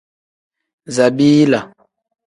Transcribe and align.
Zabiila. 0.95 1.59